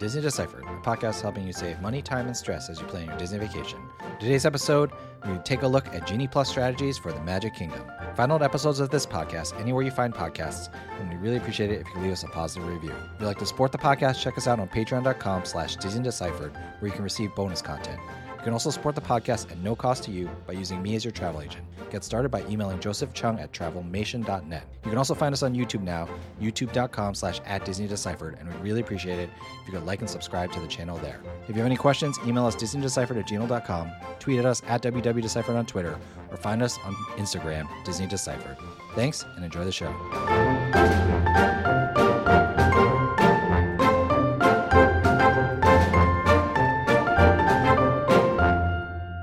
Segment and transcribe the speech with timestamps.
[0.00, 3.18] Disney Deciphered, a podcast helping you save money, time, and stress as you plan your
[3.18, 3.78] Disney vacation.
[4.18, 4.92] Today's episode,
[5.26, 7.82] we take a look at Genie Plus strategies for the Magic Kingdom.
[8.16, 11.82] Find out episodes of this podcast anywhere you find podcasts, and we really appreciate it
[11.82, 12.92] if you leave us a positive review.
[12.92, 16.54] If you'd like to support the podcast, check us out on patreon.com slash Disney Deciphered,
[16.78, 18.00] where you can receive bonus content.
[18.40, 21.04] You can also support the podcast at no cost to you by using me as
[21.04, 21.62] your travel agent.
[21.90, 24.62] Get started by emailing Joseph Cheung at travelmation.net.
[24.82, 26.08] You can also find us on YouTube now,
[26.40, 29.28] youtube.com slash at Disney Deciphered, and we'd really appreciate it
[29.60, 31.20] if you could like and subscribe to the channel there.
[31.42, 35.56] If you have any questions, email us disneydeciphered at gmail.com, tweet at us at www.deciphered
[35.56, 35.98] on Twitter,
[36.30, 38.56] or find us on Instagram, Disney Deciphered.
[38.94, 39.94] Thanks, and enjoy the show.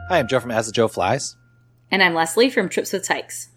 [0.09, 1.35] Hi, I'm Joe from As the Joe Flies.
[1.91, 3.49] And I'm Leslie from Trips with Tykes.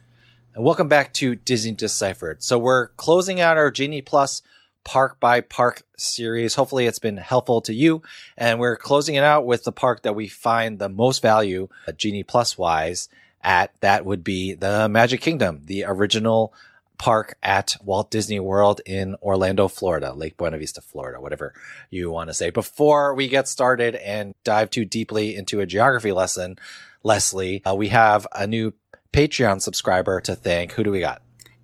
[0.53, 2.43] And welcome back to Disney Deciphered.
[2.43, 4.43] So we're closing out our Genie Plus
[4.83, 6.57] park by park series.
[6.57, 8.03] Hopefully it's been helpful to you.
[8.37, 12.25] And we're closing it out with the park that we find the most value Genie
[12.25, 13.09] Plus wise
[13.45, 13.73] at.
[13.81, 16.53] That would be the Magic Kingdom, the original
[17.01, 21.55] park at Walt Disney World in Orlando, Florida, Lake Buena Vista, Florida, whatever
[21.89, 22.51] you want to say.
[22.51, 26.59] Before we get started and dive too deeply into a geography lesson,
[27.03, 28.75] Leslie, uh, we have a new
[29.15, 30.73] Patreon subscriber to thank.
[30.73, 31.23] Who do we got?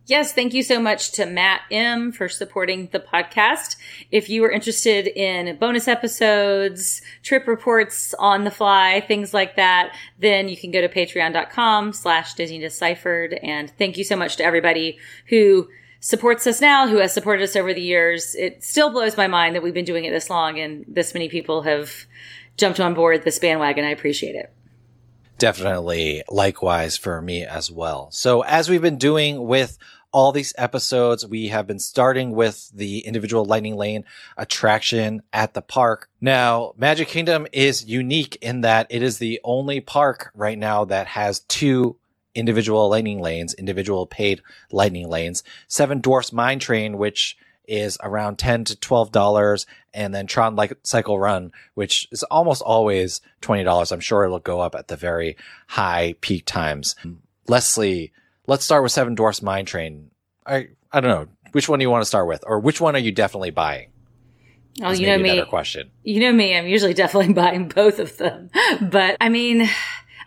[0.08, 3.74] Yes, thank you so much to Matt M for supporting the podcast.
[4.12, 9.96] If you are interested in bonus episodes, trip reports on the fly, things like that,
[10.20, 13.34] then you can go to patreon.com slash Disney Deciphered.
[13.42, 14.96] And thank you so much to everybody
[15.28, 15.68] who
[15.98, 18.36] supports us now, who has supported us over the years.
[18.36, 21.28] It still blows my mind that we've been doing it this long and this many
[21.28, 22.06] people have
[22.56, 23.84] jumped on board this bandwagon.
[23.84, 24.52] I appreciate it
[25.38, 28.08] definitely likewise for me as well.
[28.10, 29.78] So as we've been doing with
[30.12, 34.04] all these episodes, we have been starting with the individual lightning lane
[34.36, 36.08] attraction at the park.
[36.20, 41.08] Now, Magic Kingdom is unique in that it is the only park right now that
[41.08, 41.96] has two
[42.34, 45.42] individual lightning lanes, individual paid lightning lanes.
[45.68, 47.36] Seven Dwarfs Mine Train, which
[47.66, 53.92] is around 10 to $12 and then Tron Lightcycle Run, which is almost always $20.
[53.92, 55.36] I'm sure it'll go up at the very
[55.68, 56.94] high peak times.
[57.48, 58.12] Leslie,
[58.46, 60.10] let's start with Seven Dwarfs Mine Train.
[60.46, 61.28] I, I don't know.
[61.52, 62.44] Which one do you want to start with?
[62.46, 63.90] Or which one are you definitely buying?
[64.82, 65.42] Oh, you know me.
[65.46, 65.90] Question.
[66.02, 66.56] You know me.
[66.56, 68.50] I'm usually definitely buying both of them.
[68.82, 69.68] But I mean,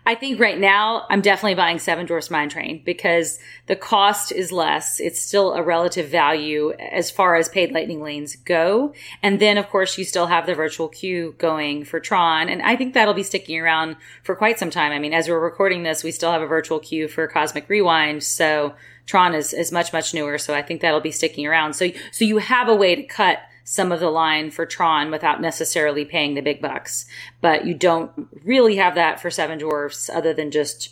[0.09, 3.38] I think right now I'm definitely buying Seven Dwarfs Mine Train because
[3.68, 5.00] the cost is less.
[5.00, 8.96] It's still a relative value as far as paid lightning lanes go.
[9.22, 12.50] And then of course you still have the virtual queue going for Tron.
[12.50, 14.92] And I think that'll be sticking around for quite some time.
[14.92, 18.24] I mean, as we're recording this, we still have a virtual queue for Cosmic Rewind.
[18.24, 18.74] So
[19.06, 20.40] Tron is, is much, much newer.
[20.40, 21.74] So I think that'll be sticking around.
[21.74, 25.42] So, so you have a way to cut some of the line for Tron without
[25.42, 27.06] necessarily paying the big bucks.
[27.42, 30.90] But you don't really have that for Seven Dwarfs other than just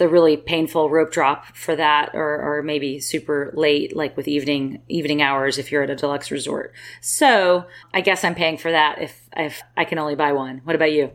[0.00, 4.80] the really painful rope drop for that or, or maybe super late like with evening
[4.88, 6.72] evening hours if you're at a deluxe resort.
[7.02, 10.62] So i guess i'm paying for that if if i can only buy one.
[10.64, 11.12] What about you?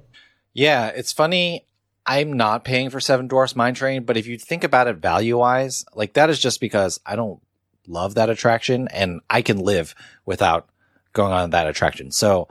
[0.53, 1.65] Yeah it's funny.
[2.05, 5.39] I'm not paying for seven dwarfs mine train but if you think about it value
[5.39, 7.41] wise like that is just because i don't
[7.87, 10.69] love that attraction and i can live without
[11.15, 12.11] going on that attraction.
[12.11, 12.47] So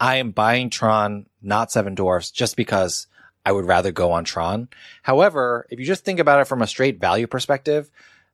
[0.00, 3.06] I am buying Tron, not Seven Dwarfs, just because
[3.44, 4.68] I would rather go on Tron.
[5.02, 7.90] However, if you just think about it from a straight value perspective,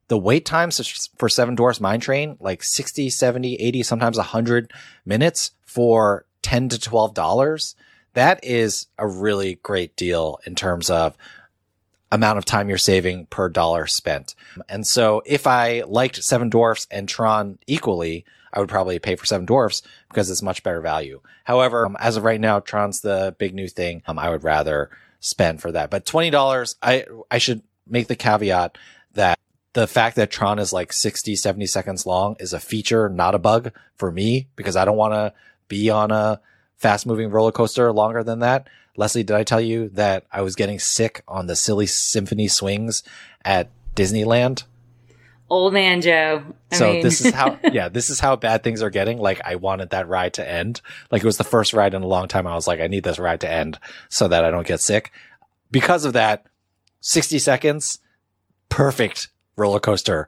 [0.09, 4.73] the wait times for Seven Dwarfs Mine Train, like 60, 70, 80, sometimes 100
[5.05, 7.75] minutes for 10 to $12.
[8.15, 11.17] That is a really great deal in terms of
[12.11, 14.35] amount of time you're saving per dollar spent.
[14.69, 19.27] And so if I liked Seven Dwarfs and Tron equally, I would probably pay for
[19.27, 21.21] Seven Dwarfs because it's much better value.
[21.45, 24.03] However, um, as of right now, Tron's the big new thing.
[24.07, 24.91] Um, I would rather
[25.21, 25.91] spend for that.
[25.91, 28.77] But $20, I, I should make the caveat
[29.15, 29.39] that
[29.73, 33.39] the fact that Tron is like 60, 70 seconds long is a feature, not a
[33.39, 35.33] bug for me because I don't want to
[35.69, 36.41] be on a
[36.77, 38.69] fast moving roller coaster longer than that.
[38.97, 43.03] Leslie, did I tell you that I was getting sick on the silly symphony swings
[43.45, 44.65] at Disneyland?
[45.53, 46.43] Old man Joe.
[46.71, 47.03] I so mean.
[47.03, 49.19] this is how, yeah, this is how bad things are getting.
[49.19, 50.81] Like I wanted that ride to end.
[51.11, 52.47] Like it was the first ride in a long time.
[52.47, 53.79] I was like, I need this ride to end
[54.09, 55.13] so that I don't get sick.
[55.71, 56.47] Because of that,
[57.01, 57.99] 60 seconds,
[58.71, 60.27] perfect roller coaster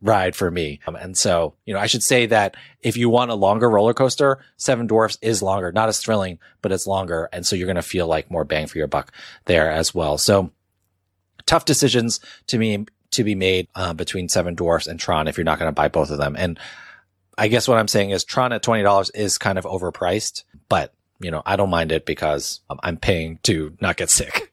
[0.00, 0.80] ride for me.
[0.86, 3.92] Um, and so, you know, I should say that if you want a longer roller
[3.92, 7.28] coaster, Seven Dwarfs is longer, not as thrilling, but it's longer.
[7.34, 9.12] And so you're going to feel like more bang for your buck
[9.44, 10.16] there as well.
[10.16, 10.52] So
[11.44, 15.44] tough decisions to me to be made uh, between Seven Dwarfs and Tron if you're
[15.44, 16.36] not going to buy both of them.
[16.38, 16.58] And
[17.36, 21.30] I guess what I'm saying is Tron at $20 is kind of overpriced, but you
[21.30, 24.52] know, I don't mind it because um, I'm paying to not get sick.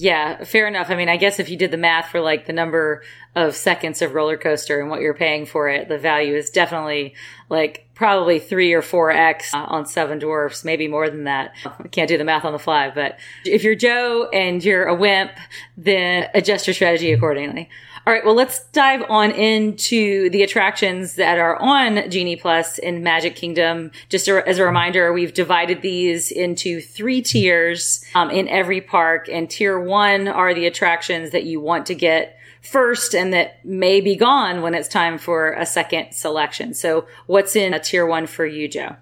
[0.00, 0.88] Yeah, fair enough.
[0.88, 3.02] I mean, I guess if you did the math for like the number
[3.36, 7.14] of seconds of roller coaster and what you're paying for it, the value is definitely
[7.50, 11.52] like probably three or four X uh, on Seven Dwarfs, maybe more than that.
[11.66, 14.94] I can't do the math on the fly, but if you're Joe and you're a
[14.94, 15.32] wimp,
[15.76, 17.68] then adjust your strategy accordingly.
[18.06, 23.02] All right, well, let's dive on into the attractions that are on Genie Plus in
[23.02, 23.90] Magic Kingdom.
[24.08, 29.50] Just as a reminder, we've divided these into three tiers um, in every park, and
[29.50, 34.16] tier one are the attractions that you want to get first and that may be
[34.16, 36.72] gone when it's time for a second selection.
[36.72, 38.96] So, what's in a tier one for you, Joe?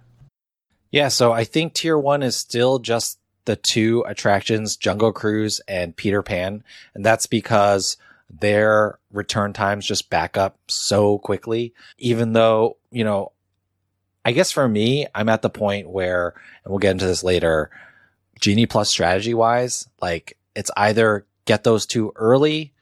[0.90, 5.96] Yeah, so I think tier one is still just the two attractions, Jungle Cruise and
[5.96, 6.62] Peter Pan.
[6.94, 7.96] And that's because
[8.30, 13.32] their return times just back up so quickly, even though, you know,
[14.24, 16.34] I guess for me, I'm at the point where,
[16.64, 17.70] and we'll get into this later,
[18.40, 22.72] Genie Plus strategy wise, like it's either get those two early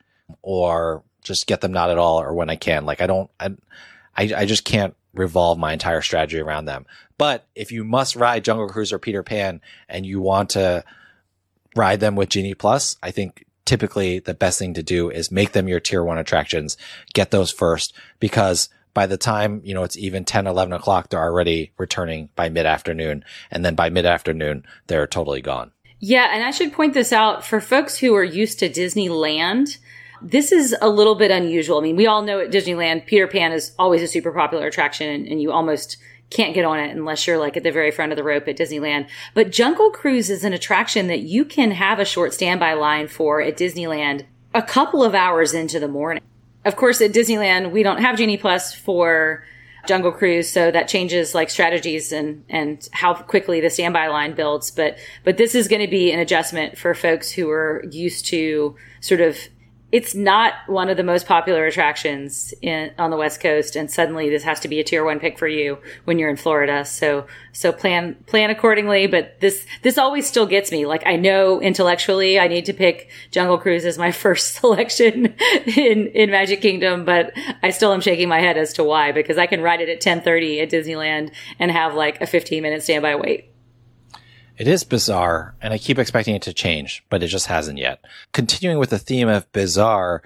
[0.43, 2.85] or just get them not at all or when I can.
[2.85, 3.51] Like I don't, I,
[4.17, 6.87] I, I just can't revolve my entire strategy around them.
[7.19, 10.85] But if you must ride Jungle Cruise or Peter Pan and you want to
[11.75, 15.53] ride them with Genie Plus, I think typically the best thing to do is make
[15.53, 16.77] them your tier one attractions,
[17.13, 21.21] get those first because by the time, you know, it's even 10, 11 o'clock, they're
[21.21, 23.27] already returning by mid afternoon.
[23.51, 25.73] And then by mid afternoon, they're totally gone.
[25.99, 26.31] Yeah.
[26.33, 29.77] And I should point this out for folks who are used to Disneyland.
[30.23, 31.79] This is a little bit unusual.
[31.79, 35.27] I mean, we all know at Disneyland, Peter Pan is always a super popular attraction
[35.27, 35.99] and, you almost
[36.31, 38.57] can't get on it unless you're like at the very front of the rope at
[38.57, 39.09] Disneyland.
[39.35, 43.41] But Jungle Cruise is an attraction that you can have a short standby line for
[43.41, 44.25] at Disneyland
[44.55, 46.23] a couple of hours into the morning.
[46.65, 49.45] Of course, at Disneyland, we don't have Genie Plus for
[49.87, 54.71] Jungle Cruise, so that changes like strategies and and how quickly the standby line builds.
[54.71, 58.75] But but this is going to be an adjustment for folks who are used to
[59.01, 59.39] sort of
[59.97, 64.29] it's not one of the most popular attractions in, on the West Coast, and suddenly
[64.29, 66.85] this has to be a tier one pick for you when you're in Florida.
[66.85, 69.07] So, so plan plan accordingly.
[69.07, 70.85] But this this always still gets me.
[70.85, 75.35] Like I know intellectually I need to pick Jungle Cruise as my first selection
[75.65, 77.33] in in Magic Kingdom, but
[77.63, 80.03] I still am shaking my head as to why because I can ride it at
[80.03, 83.51] 10:30 at Disneyland and have like a 15 minute standby wait.
[84.59, 88.03] It is bizarre, and I keep expecting it to change, but it just hasn't yet.
[88.33, 90.23] Continuing with the theme of bizarre,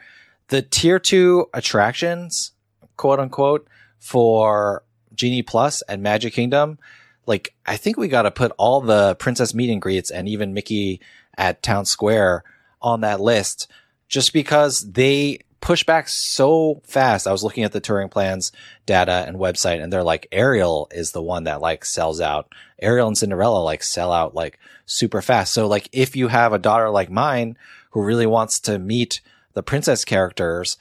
[0.49, 2.53] the tier two attractions,
[2.97, 3.67] quote unquote,
[3.99, 4.85] for
[5.15, 6.79] Genie Plus and Magic Kingdom,
[7.27, 10.55] like, I think we got to put all the princess meet and greets and even
[10.55, 11.01] Mickey
[11.37, 12.45] at Town Square
[12.81, 13.69] on that list
[14.09, 17.27] just because they push back so fast.
[17.27, 18.53] I was looking at the touring plans
[18.87, 22.53] data and website and they're like Ariel is the one that like sells out.
[22.81, 25.53] Ariel and Cinderella like sell out like super fast.
[25.53, 27.57] So like if you have a daughter like mine
[27.91, 29.21] who really wants to meet
[29.53, 30.79] the princess characters,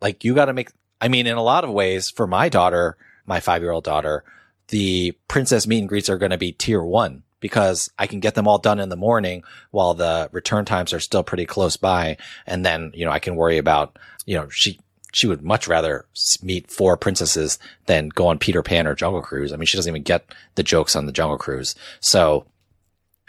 [0.00, 2.96] like you got to make, I mean, in a lot of ways for my daughter,
[3.26, 4.24] my five year old daughter,
[4.68, 8.34] the princess meet and greets are going to be tier one because I can get
[8.34, 12.16] them all done in the morning while the return times are still pretty close by.
[12.46, 14.80] And then, you know, I can worry about you know, she,
[15.12, 16.06] she would much rather
[16.42, 19.52] meet four princesses than go on Peter Pan or Jungle Cruise.
[19.52, 20.24] I mean, she doesn't even get
[20.54, 21.74] the jokes on the Jungle Cruise.
[22.00, 22.46] So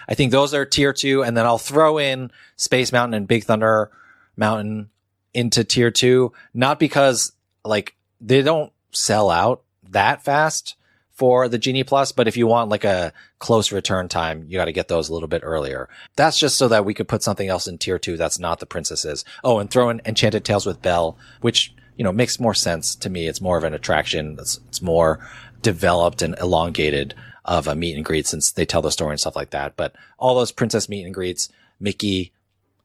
[0.07, 1.23] I think those are tier two.
[1.23, 3.91] And then I'll throw in Space Mountain and Big Thunder
[4.37, 4.89] Mountain
[5.33, 10.75] into tier two, not because like they don't sell out that fast,
[11.15, 14.65] for the Genie Plus, but if you want like a close return time, you got
[14.65, 15.89] to get those a little bit earlier.
[16.17, 18.65] That's just so that we could put something else in tier two that's not the
[18.65, 19.23] princesses.
[19.43, 23.09] Oh, and throw in Enchanted Tales with Belle, which, you know, makes more sense to
[23.09, 23.27] me.
[23.27, 24.35] It's more of an attraction.
[24.37, 25.25] It's, it's more
[25.61, 29.37] developed and elongated of a meet and greet since they tell the story and stuff
[29.37, 29.77] like that.
[29.77, 31.47] But all those princess meet and greets,
[31.79, 32.33] Mickey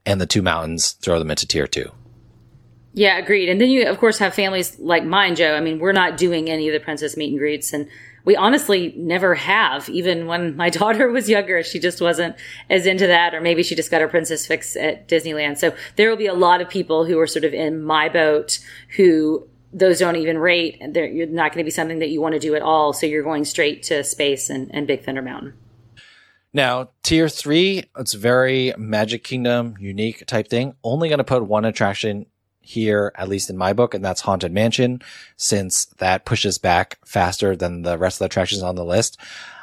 [0.07, 1.91] and the two mountains, throw them into tier two.
[2.93, 3.49] Yeah, agreed.
[3.49, 5.55] And then you, of course, have families like mine, Joe.
[5.55, 7.89] I mean, we're not doing any of the princess meet and greets, and
[8.25, 9.89] we honestly never have.
[9.89, 12.37] Even when my daughter was younger, she just wasn't
[12.69, 15.59] as into that, or maybe she just got her princess fix at Disneyland.
[15.59, 18.59] So there will be a lot of people who are sort of in my boat
[18.97, 22.35] who those don't even rate, and they're not going to be something that you want
[22.35, 22.93] to do at all.
[22.93, 25.55] So you're going straight to space and, and Big Thunder Mountain.
[26.53, 30.75] Now, tier three, it's very Magic Kingdom unique type thing.
[30.83, 32.27] Only going to put one attraction
[32.71, 35.03] here, at least in my book, and that's Haunted Mansion,
[35.37, 39.19] since that pushes back faster than the rest of the attractions on the list.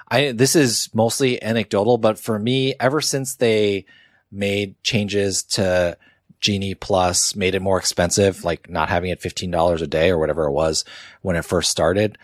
[0.09, 3.85] I, this is mostly anecdotal, but for me, ever since they
[4.31, 5.97] made changes to
[6.39, 10.45] Genie Plus, made it more expensive, like not having it $15 a day or whatever
[10.45, 10.85] it was
[11.21, 12.17] when it first started,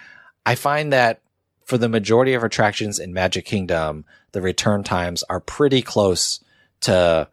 [0.45, 1.21] I find that
[1.65, 6.43] for the majority of attractions in Magic Kingdom, the return times are pretty close
[6.81, 7.27] to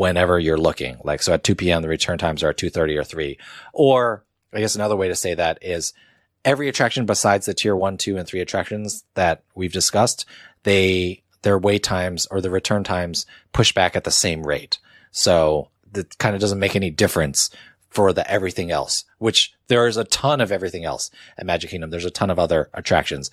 [0.00, 0.96] whenever you're looking.
[1.04, 3.38] Like, so at 2 p.m., the return times are at 2.30 or 3.
[3.74, 5.92] Or I guess another way to say that is
[6.42, 10.24] every attraction besides the tier one, two, and three attractions that we've discussed,
[10.62, 14.78] they, their wait times or the return times push back at the same rate.
[15.10, 17.50] So that kind of doesn't make any difference
[17.90, 21.90] for the everything else, which there is a ton of everything else at Magic Kingdom.
[21.90, 23.30] There's a ton of other attractions.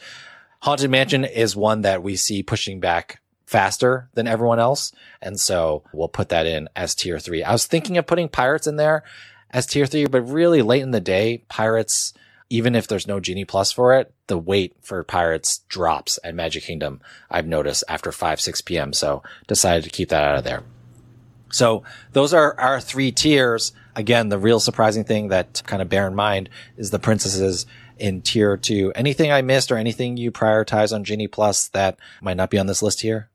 [0.64, 4.92] Haunted Mansion is one that we see pushing back faster than everyone else.
[5.22, 7.44] And so we'll put that in as tier three.
[7.44, 9.04] I was thinking of putting Pirates in there
[9.50, 12.14] as tier three, but really late in the day, Pirates,
[12.50, 16.64] even if there's no Genie Plus for it, the wait for Pirates drops at Magic
[16.64, 17.00] Kingdom.
[17.32, 18.92] I've noticed after 5, 6 p.m.
[18.92, 20.64] So decided to keep that out of there.
[21.50, 23.72] So those are our three tiers.
[23.96, 27.66] Again, the real surprising thing that kind of bear in mind is the princesses
[27.98, 28.92] in tier two.
[28.94, 32.68] Anything I missed or anything you prioritize on Genie Plus that might not be on
[32.68, 33.30] this list here?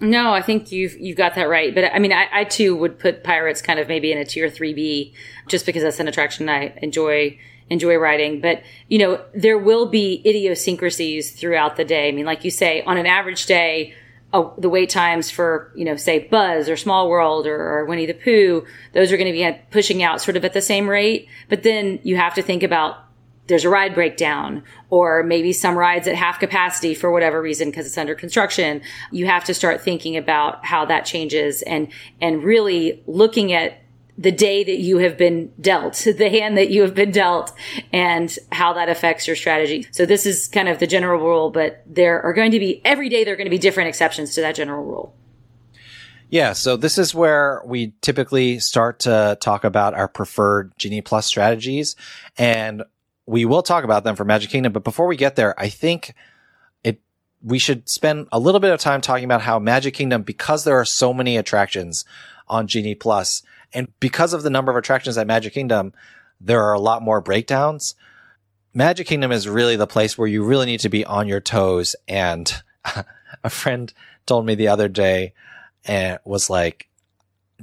[0.00, 1.74] No, I think you've you've got that right.
[1.74, 4.48] But I mean, I, I too would put Pirates kind of maybe in a tier
[4.48, 5.14] three B,
[5.48, 7.38] just because that's an attraction I enjoy
[7.68, 8.40] enjoy riding.
[8.40, 12.08] But you know, there will be idiosyncrasies throughout the day.
[12.08, 13.94] I mean, like you say, on an average day,
[14.32, 18.06] uh, the wait times for, you know, say Buzz or Small World or, or Winnie
[18.06, 21.28] the Pooh, those are going to be pushing out sort of at the same rate.
[21.48, 22.98] But then you have to think about
[23.48, 27.86] there's a ride breakdown or maybe some rides at half capacity for whatever reason because
[27.86, 28.80] it's under construction.
[29.10, 31.88] You have to start thinking about how that changes and,
[32.20, 33.82] and really looking at
[34.18, 37.52] the day that you have been dealt, the hand that you have been dealt,
[37.92, 39.86] and how that affects your strategy.
[39.92, 43.08] So this is kind of the general rule, but there are going to be every
[43.08, 45.14] day there are going to be different exceptions to that general rule.
[46.30, 51.24] Yeah, so this is where we typically start to talk about our preferred Genie Plus
[51.24, 51.96] strategies,
[52.36, 52.82] and
[53.28, 54.72] we will talk about them for Magic Kingdom.
[54.72, 56.14] But before we get there, I think
[56.82, 57.00] it
[57.42, 60.80] we should spend a little bit of time talking about how Magic Kingdom, because there
[60.80, 62.06] are so many attractions
[62.48, 63.42] on Genie Plus,
[63.74, 65.92] and because of the number of attractions at Magic Kingdom,
[66.40, 67.94] there are a lot more breakdowns.
[68.72, 71.94] Magic Kingdom is really the place where you really need to be on your toes.
[72.06, 72.50] And
[73.44, 73.92] a friend
[74.24, 75.34] told me the other day
[75.84, 76.88] and was like,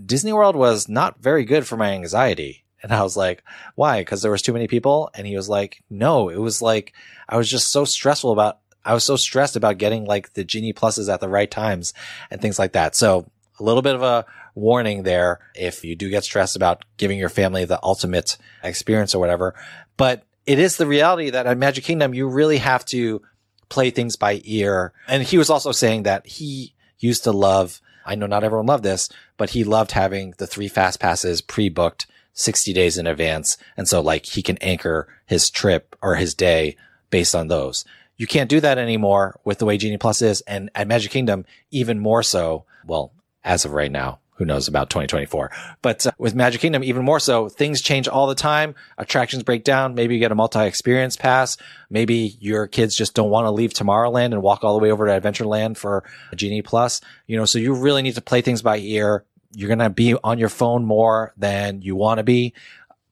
[0.03, 2.64] Disney World was not very good for my anxiety.
[2.84, 3.44] And I was like,
[3.75, 4.03] why?
[4.03, 5.10] Cause there was too many people.
[5.13, 6.94] And he was like, no, it was like,
[7.27, 10.74] I was just so stressful about, I was so stressed about getting like the genie
[10.74, 11.94] pluses at the right times
[12.29, 12.96] and things like that.
[12.96, 13.29] So
[13.60, 17.29] a little bit of a warning there if you do get stressed about giving your
[17.29, 19.55] family the ultimate experience or whatever.
[19.98, 23.22] But it is the reality that at Magic Kingdom, you really have to
[23.70, 24.94] play things by ear.
[25.08, 28.84] And he was also saying that he used to love, I know not everyone loved
[28.84, 32.05] this, but he loved having the three fast passes pre-booked
[32.36, 33.58] 60 days in advance.
[33.75, 36.77] And so like he can anchor his trip or his day
[37.10, 37.84] based on those.
[38.18, 40.42] You can't do that anymore with the way Genie Plus is.
[40.42, 42.65] And at Magic Kingdom, even more so.
[42.86, 43.12] Well,
[43.44, 45.50] as of right now, who knows about 2024.
[45.82, 48.75] But uh, with Magic Kingdom, even more so, things change all the time.
[48.98, 49.96] Attractions break down.
[49.96, 51.58] Maybe you get a multi-experience pass.
[51.89, 55.08] Maybe your kids just don't want to leave Tomorrowland and walk all the way over
[55.08, 56.04] to Adventureland for
[56.36, 57.00] Genie Plus.
[57.27, 59.24] You know, so you really need to play things by ear.
[59.54, 62.54] You're going to be on your phone more than you want to be,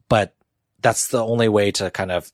[0.09, 0.35] but
[0.81, 2.31] that's the only way to kind of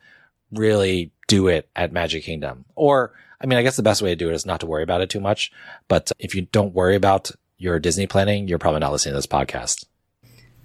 [0.52, 2.66] really do it at Magic Kingdom.
[2.76, 4.84] Or, I mean, I guess the best way to do it is not to worry
[4.84, 5.52] about it too much.
[5.88, 9.28] But if you don't worry about your Disney planning, you're probably not listening to this
[9.28, 9.86] podcast.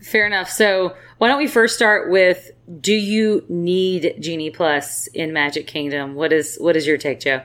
[0.01, 0.51] Fair enough.
[0.51, 2.51] So why don't we first start with
[2.81, 6.15] do you need Genie Plus in Magic Kingdom?
[6.15, 7.43] What is what is your take, Joe?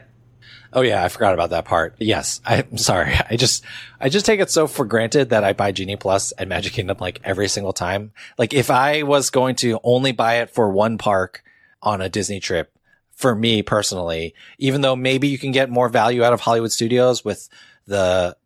[0.72, 1.96] Oh yeah, I forgot about that part.
[2.00, 3.14] Yes, I'm sorry.
[3.30, 3.64] I just
[4.00, 6.98] I just take it so for granted that I buy Genie Plus at Magic Kingdom
[7.00, 8.12] like every single time.
[8.38, 11.44] Like if I was going to only buy it for one park
[11.82, 12.72] on a Disney trip,
[13.20, 17.26] for me personally, even though maybe you can get more value out of Hollywood Studios
[17.26, 17.50] with
[17.86, 18.38] the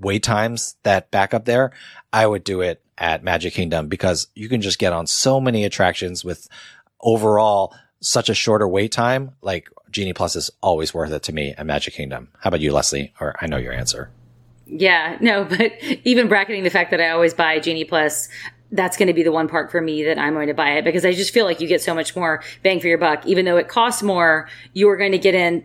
[0.00, 1.70] wait times that back up there,
[2.12, 5.64] I would do it at Magic Kingdom because you can just get on so many
[5.64, 6.48] attractions with
[7.00, 11.54] overall such a shorter wait time, like Genie Plus is always worth it to me
[11.56, 12.28] at Magic Kingdom.
[12.40, 13.12] How about you, Leslie?
[13.20, 14.10] Or I know your answer.
[14.66, 15.72] Yeah, no, but
[16.04, 18.28] even bracketing the fact that I always buy Genie Plus,
[18.72, 20.84] that's going to be the one park for me that I'm going to buy it
[20.84, 23.26] because I just feel like you get so much more bang for your buck.
[23.26, 25.64] Even though it costs more, you are going to get in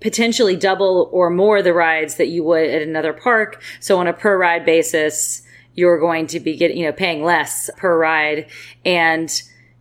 [0.00, 3.62] potentially double or more the rides that you would at another park.
[3.80, 5.42] So on a per ride basis,
[5.74, 8.48] you're going to be getting, you know, paying less per ride.
[8.84, 9.30] And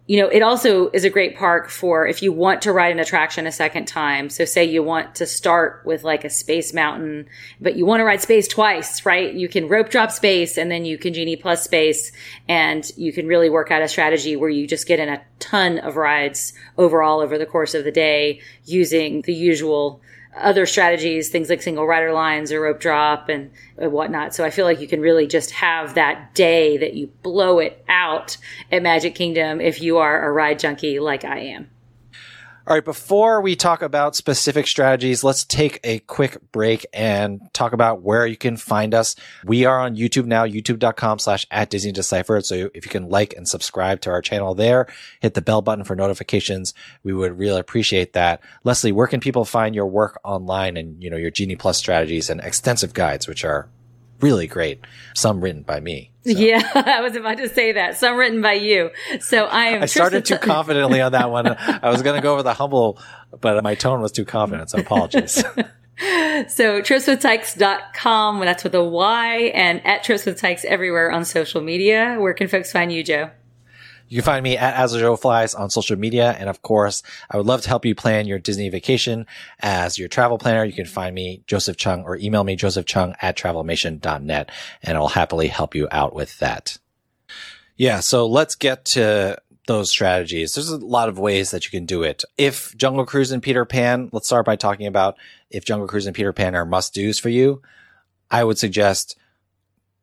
[0.07, 2.99] you know, it also is a great park for if you want to ride an
[2.99, 4.29] attraction a second time.
[4.29, 7.27] So say you want to start with like a space mountain,
[7.59, 9.33] but you want to ride space twice, right?
[9.33, 12.13] You can rope drop space and then you can genie plus space
[12.47, 15.77] and you can really work out a strategy where you just get in a ton
[15.79, 20.01] of rides overall over the course of the day using the usual
[20.39, 24.33] other strategies, things like single rider lines or rope drop and whatnot.
[24.33, 27.83] So I feel like you can really just have that day that you blow it
[27.89, 28.37] out
[28.71, 31.69] at Magic Kingdom if you are a ride junkie like I am.
[32.67, 37.71] All right, before we talk about specific strategies, let's take a quick break and talk
[37.71, 39.15] about where you can find us.
[39.45, 42.45] We are on YouTube now, youtube.com slash at Disney Deciphered.
[42.45, 44.87] So if you can like and subscribe to our channel there,
[45.21, 46.73] hit the bell button for notifications.
[47.03, 48.41] We would really appreciate that.
[48.65, 52.29] Leslie, where can people find your work online and, you know, your Genie Plus strategies
[52.29, 53.69] and extensive guides, which are
[54.21, 54.81] really great.
[55.15, 56.11] Some written by me.
[56.25, 56.31] So.
[56.37, 57.97] Yeah, I was about to say that.
[57.97, 58.89] Some written by you.
[59.21, 59.83] So I am.
[59.83, 61.47] I started too confidently on that one.
[61.47, 62.99] I was going to go over the humble,
[63.39, 64.69] but my tone was too confident.
[64.69, 65.33] So apologies.
[66.47, 68.39] so tripswithtykes.com.
[68.41, 72.17] That's with a Y and at trips with tykes everywhere on social media.
[72.19, 73.31] Where can folks find you, Joe?
[74.09, 76.35] You can find me at As Joe Flies on social media.
[76.39, 79.25] And of course, I would love to help you plan your Disney vacation
[79.59, 80.63] as your travel planner.
[80.63, 84.51] You can find me, Joseph Cheung, or email me, Joseph Cheung at travelmation.net,
[84.83, 86.77] and I'll happily help you out with that.
[87.75, 87.99] Yeah.
[87.99, 89.37] So let's get to
[89.67, 90.55] those strategies.
[90.55, 92.23] There's a lot of ways that you can do it.
[92.37, 95.17] If Jungle Cruise and Peter Pan, let's start by talking about
[95.49, 97.61] if Jungle Cruise and Peter Pan are must do's for you.
[98.31, 99.17] I would suggest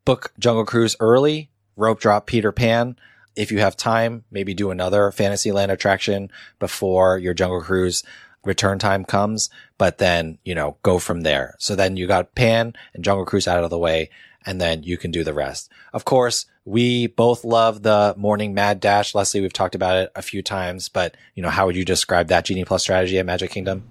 [0.04, 2.96] book Jungle Cruise early, rope drop Peter Pan
[3.36, 8.04] if you have time, maybe do another Fantasyland attraction before your Jungle Cruise
[8.44, 11.54] return time comes, but then, you know, go from there.
[11.58, 14.10] So then you got Pan and Jungle Cruise out of the way,
[14.44, 15.70] and then you can do the rest.
[15.92, 19.14] Of course, we both love the morning mad dash.
[19.14, 22.28] Leslie, we've talked about it a few times, but you know, how would you describe
[22.28, 23.88] that Genie Plus strategy at Magic Kingdom?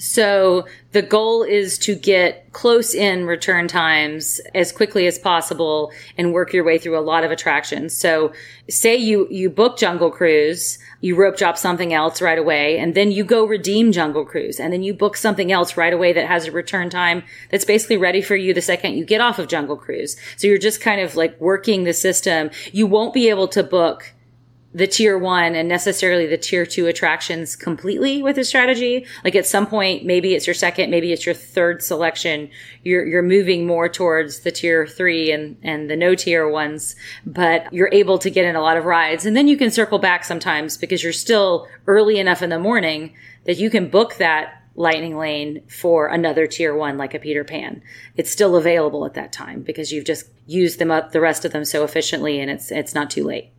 [0.00, 6.32] So the goal is to get close in return times as quickly as possible and
[6.32, 7.94] work your way through a lot of attractions.
[7.94, 8.32] So
[8.70, 13.12] say you, you book Jungle Cruise, you rope drop something else right away, and then
[13.12, 16.46] you go redeem Jungle Cruise, and then you book something else right away that has
[16.46, 19.76] a return time that's basically ready for you the second you get off of Jungle
[19.76, 20.16] Cruise.
[20.38, 22.50] So you're just kind of like working the system.
[22.72, 24.14] You won't be able to book
[24.72, 29.04] the tier one and necessarily the tier two attractions completely with a strategy.
[29.24, 32.50] Like at some point, maybe it's your second, maybe it's your third selection.
[32.84, 36.94] You're, you're moving more towards the tier three and, and the no tier ones,
[37.26, 39.26] but you're able to get in a lot of rides.
[39.26, 43.14] And then you can circle back sometimes because you're still early enough in the morning
[43.46, 47.82] that you can book that lightning lane for another tier one like a Peter Pan.
[48.16, 51.50] It's still available at that time because you've just used them up the rest of
[51.50, 53.52] them so efficiently and it's, it's not too late.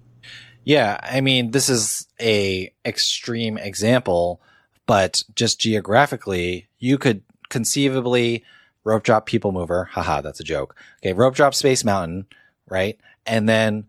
[0.64, 4.42] Yeah, I mean, this is a extreme example,
[4.86, 8.44] but just geographically, you could conceivably
[8.84, 9.86] rope drop People Mover.
[9.86, 10.76] Haha, that's a joke.
[11.00, 12.28] Okay, rope drop Space Mountain,
[12.70, 13.00] right?
[13.26, 13.86] And then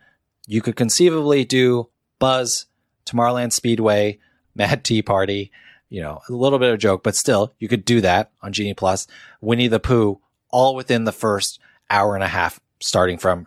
[0.47, 2.67] you could conceivably do Buzz,
[3.07, 4.19] Tomorrowland Speedway,
[4.55, 5.51] Mad Tea Party.
[5.89, 8.55] You know, a little bit of a joke, but still, you could do that on
[8.55, 9.07] Genie Plus.
[9.43, 11.59] Winnie the Pooh, all within the first
[11.91, 13.47] hour and a half, starting from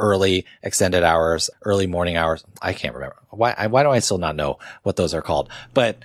[0.00, 2.44] early extended hours, early morning hours.
[2.60, 3.16] I can't remember.
[3.30, 5.50] Why, why do I still not know what those are called?
[5.72, 6.04] But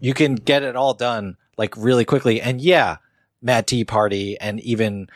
[0.00, 2.40] you can get it all done like really quickly.
[2.40, 2.96] And yeah,
[3.42, 5.08] Mad Tea Party and even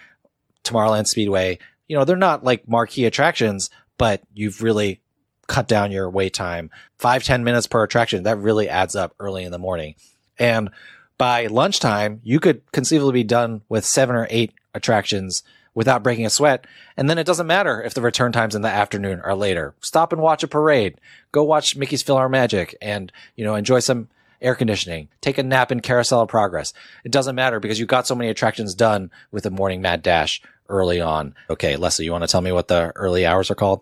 [0.63, 1.59] Tomorrowland Speedway,
[1.89, 5.01] you know, they're not like marquee attractions, but you've really
[5.47, 6.71] cut down your wait time.
[6.99, 8.23] Five ten minutes per attraction.
[8.23, 9.95] That really adds up early in the morning.
[10.39, 10.71] And
[11.19, 15.43] by lunchtime, you could conceivably be done with seven or eight attractions
[15.75, 16.67] without breaking a sweat.
[16.97, 19.75] And then it doesn't matter if the return times in the afternoon are later.
[19.81, 21.01] Stop and watch a parade.
[21.33, 24.09] Go watch Mickey's Fill PhilharMagic and, you know, enjoy some
[24.41, 25.09] air conditioning.
[25.21, 26.73] Take a nap in Carousel of Progress.
[27.05, 30.41] It doesn't matter because you got so many attractions done with the morning mad dash
[30.69, 31.35] early on.
[31.51, 33.81] Okay, Leslie, you want to tell me what the early hours are called?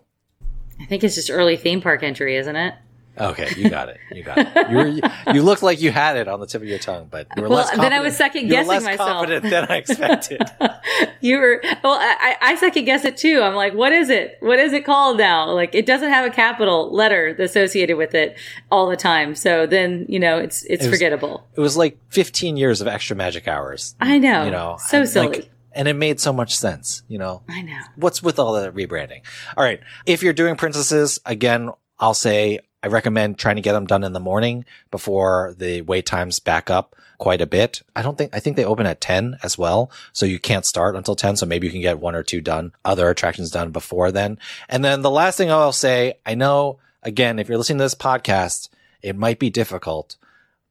[0.79, 2.73] I think it's just early theme park entry, isn't it?
[3.19, 3.97] Okay, you got it.
[4.11, 4.69] You got it.
[4.71, 7.27] You, were, you looked like you had it on the tip of your tongue, but
[7.35, 7.93] you were Well, less then.
[7.93, 9.07] I was second guessing less myself.
[9.09, 10.41] confident than I expected.
[11.21, 14.59] you were well I, I second guess it too i'm like what is it what
[14.59, 18.37] is it called now like it doesn't have a capital letter associated with it
[18.69, 21.97] all the time so then you know it's it's It was- forgettable it was like
[22.09, 23.95] 15 years of extra magic hours.
[24.01, 27.01] i know You know, so and, silly like, and it made so much sense.
[27.07, 29.21] You know, i know what's with all the rebranding?
[29.57, 29.79] All right.
[30.05, 34.13] If you're doing princesses, again, I'll say I recommend trying to get them done in
[34.13, 37.81] the morning before the wait times back up quite a bit.
[37.95, 39.89] I don't think, I think they open at 10 as well.
[40.11, 41.37] So you can't start until 10.
[41.37, 44.37] So maybe you can get one or two done, other attractions done before then.
[44.67, 47.95] And then the last thing I'll say, I know again, if you're listening to this
[47.95, 48.69] podcast,
[49.01, 50.17] it might be difficult,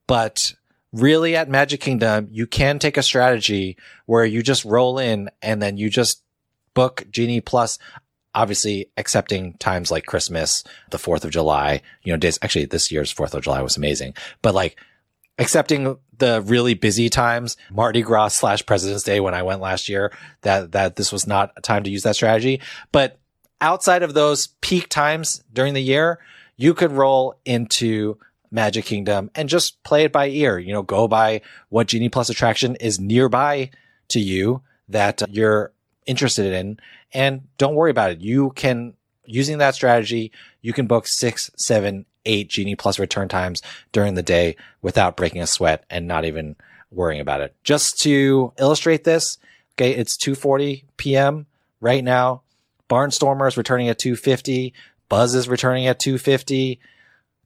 [0.06, 0.54] but
[0.92, 5.62] really at Magic Kingdom, you can take a strategy where you just roll in and
[5.62, 6.22] then you just
[6.74, 7.78] book Genie Plus,
[8.34, 13.12] obviously accepting times like Christmas, the 4th of July, you know, days, actually this year's
[13.12, 14.76] 4th of July was amazing, but like
[15.38, 20.12] accepting the really busy times, Mardi Gras slash President's Day when I went last year,
[20.42, 22.60] that, that this was not a time to use that strategy.
[22.92, 23.18] But
[23.60, 26.18] outside of those peak times during the year,
[26.56, 28.18] you could roll into
[28.50, 30.58] Magic Kingdom and just play it by ear.
[30.58, 31.40] You know, go by
[31.70, 33.70] what Genie Plus attraction is nearby
[34.08, 35.72] to you that you're
[36.06, 36.78] interested in
[37.12, 38.20] and don't worry about it.
[38.20, 38.94] You can,
[39.24, 44.22] using that strategy, you can book six, seven, eight Genie Plus return times during the
[44.22, 46.56] day without breaking a sweat and not even
[46.90, 47.54] worrying about it.
[47.64, 49.38] Just to illustrate this,
[49.74, 51.46] okay, it's 2.40 p.m.
[51.80, 52.42] right now.
[52.88, 54.74] Barnstormer is returning at 250.
[55.08, 56.78] Buzz is returning at 250.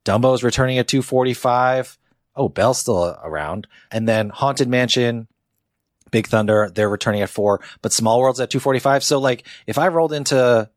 [0.05, 1.99] Dumbo is returning at 245.
[2.35, 3.67] Oh, Belle's still around.
[3.91, 5.27] And then Haunted Mansion,
[6.17, 9.05] Big Thunder, they're returning at four, but Small World's at 245.
[9.05, 10.71] So like if I rolled into,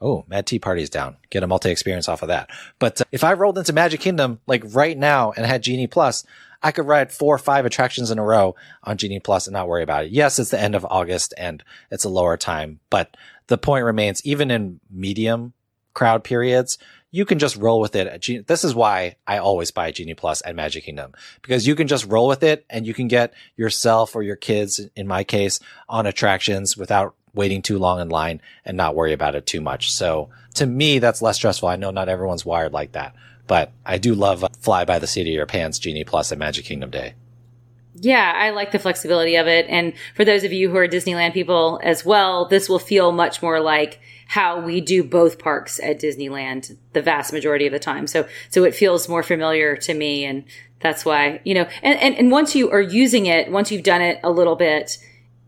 [0.00, 2.48] oh, Mad Tea Party's down, get a multi experience off of that.
[2.78, 6.22] But uh, if I rolled into Magic Kingdom like right now and had Genie Plus,
[6.62, 8.54] I could ride four or five attractions in a row
[8.84, 10.12] on Genie Plus and not worry about it.
[10.12, 13.16] Yes, it's the end of August and it's a lower time, but
[13.48, 15.54] the point remains, even in medium
[15.92, 16.78] crowd periods,
[17.14, 18.20] you can just roll with it.
[18.20, 21.86] Genie- this is why I always buy Genie Plus at Magic Kingdom because you can
[21.86, 25.60] just roll with it and you can get yourself or your kids, in my case,
[25.88, 29.92] on attractions without waiting too long in line and not worry about it too much.
[29.92, 31.68] So to me, that's less stressful.
[31.68, 33.14] I know not everyone's wired like that,
[33.46, 36.64] but I do love fly by the seat of your pants Genie Plus at Magic
[36.64, 37.14] Kingdom Day.
[37.94, 39.66] Yeah, I like the flexibility of it.
[39.68, 43.40] And for those of you who are Disneyland people as well, this will feel much
[43.40, 48.06] more like how we do both parks at Disneyland the vast majority of the time.
[48.06, 50.24] So, so it feels more familiar to me.
[50.24, 50.44] And
[50.80, 54.02] that's why, you know, and, and, and once you are using it, once you've done
[54.02, 54.98] it a little bit,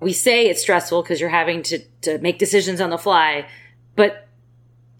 [0.01, 3.47] we say it's stressful because you're having to, to make decisions on the fly,
[3.95, 4.29] but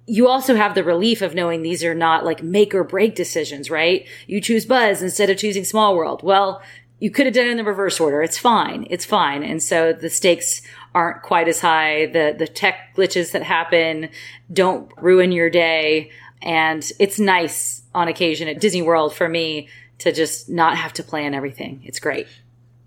[0.07, 3.71] you also have the relief of knowing these are not like make or break decisions,
[3.71, 4.07] right?
[4.27, 6.23] You choose Buzz instead of choosing Small World.
[6.23, 6.63] Well,
[6.99, 8.23] you could have done it in the reverse order.
[8.23, 8.87] It's fine.
[8.89, 9.43] It's fine.
[9.43, 10.63] And so the stakes
[10.97, 12.07] aren't quite as high.
[12.07, 14.09] The, the tech glitches that happen
[14.51, 16.11] don't ruin your day.
[16.41, 21.03] And it's nice on occasion at Disney World for me to just not have to
[21.03, 21.83] plan everything.
[21.85, 22.27] It's great.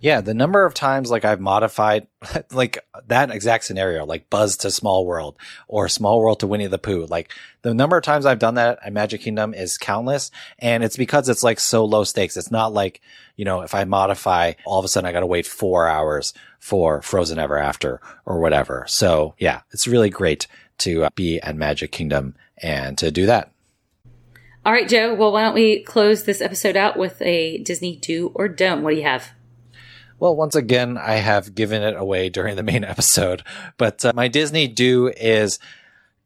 [0.02, 2.08] Yeah, the number of times like I've modified
[2.52, 5.36] like that exact scenario, like Buzz to Small World
[5.68, 7.06] or Small World to Winnie the Pooh.
[7.06, 7.34] Like
[7.64, 10.32] the number of times I've done that at Magic Kingdom is countless.
[10.58, 12.38] And it's because it's like so low stakes.
[12.38, 13.02] It's not like,
[13.36, 16.34] you know, if I modify, all of a sudden I got to wait four hours
[16.60, 18.86] for Frozen Ever After or whatever.
[18.88, 20.48] So yeah, it's really great
[20.80, 23.52] to uh, be at Magic Kingdom and to do that.
[24.66, 25.14] All right, Joe.
[25.14, 28.84] Well, why don't we close this episode out with a Disney do or don't?
[28.84, 29.32] What do you have?
[30.20, 33.44] Well, once again, I have given it away during the main episode,
[33.78, 35.60] but uh, my Disney do is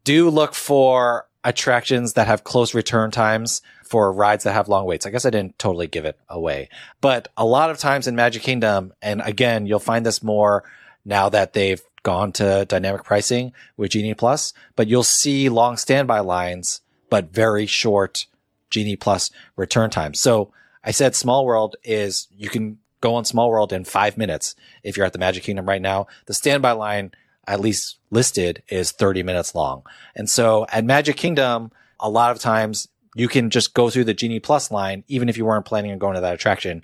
[0.02, 5.06] do look for attractions that have close return times for rides that have long waits.
[5.06, 6.68] I guess I didn't totally give it away,
[7.00, 10.64] but a lot of times in Magic Kingdom, and again, you'll find this more
[11.04, 16.20] now that they've gone to dynamic pricing with Genie Plus, but you'll see long standby
[16.20, 16.80] lines,
[17.10, 18.26] but very short
[18.70, 20.18] Genie Plus return times.
[20.18, 20.52] So
[20.82, 24.56] I said Small World is you can go on Small World in five minutes.
[24.82, 27.12] If you're at the Magic Kingdom right now, the standby line,
[27.46, 29.82] at least listed, is 30 minutes long.
[30.16, 34.14] And so at Magic Kingdom, a lot of times you can just go through the
[34.14, 36.82] Genie Plus line, even if you weren't planning on going to that attraction,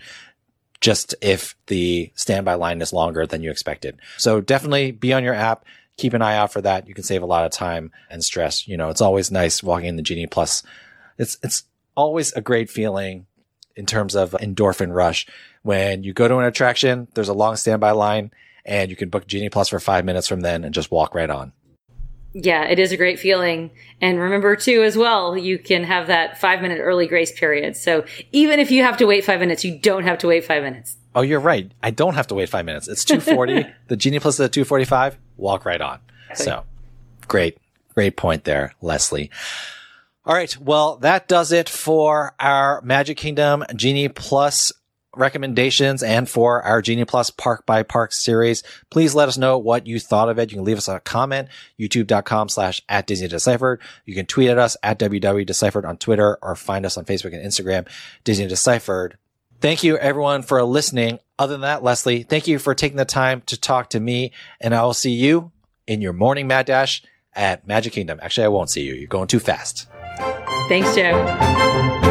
[0.82, 3.98] just if the standby line is longer than you expected.
[4.18, 5.64] So definitely be on your app.
[5.96, 6.86] Keep an eye out for that.
[6.86, 8.68] You can save a lot of time and stress.
[8.68, 10.62] You know, it's always nice walking in the Genie Plus.
[11.16, 11.64] It's, it's
[11.96, 13.24] always a great feeling
[13.74, 15.26] in terms of endorphin rush
[15.62, 18.30] when you go to an attraction, there's a long standby line
[18.64, 21.30] and you can book Genie Plus for five minutes from then and just walk right
[21.30, 21.52] on.
[22.32, 23.70] Yeah, it is a great feeling.
[24.00, 27.76] And remember too, as well, you can have that five minute early grace period.
[27.76, 30.62] So even if you have to wait five minutes, you don't have to wait five
[30.62, 30.96] minutes.
[31.14, 31.72] Oh, you're right.
[31.82, 32.86] I don't have to wait five minutes.
[32.86, 33.66] It's 240.
[33.88, 35.18] the Genie Plus is at 245.
[35.36, 35.98] Walk right on.
[36.34, 36.62] So
[37.26, 37.58] great,
[37.94, 39.30] great point there, Leslie.
[40.24, 40.56] All right.
[40.58, 44.70] Well, that does it for our Magic Kingdom Genie Plus
[45.16, 48.62] recommendations and for our Genie Plus Park by Park series.
[48.90, 50.50] Please let us know what you thought of it.
[50.50, 53.80] You can leave us a comment, youtube.com slash at Disney Deciphered.
[54.04, 57.34] You can tweet at us at WW Deciphered on Twitter or find us on Facebook
[57.34, 57.88] and Instagram,
[58.24, 59.18] Disney Deciphered.
[59.60, 61.18] Thank you everyone for listening.
[61.38, 64.74] Other than that, Leslie, thank you for taking the time to talk to me and
[64.74, 65.52] I will see you
[65.86, 67.02] in your morning mad dash
[67.34, 68.20] at Magic Kingdom.
[68.22, 68.94] Actually, I won't see you.
[68.94, 69.86] You're going too fast.
[70.68, 72.09] Thanks, Joe.